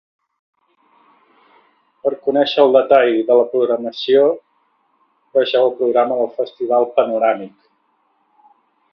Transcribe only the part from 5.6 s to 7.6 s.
el Programa del Festival Panoràmic.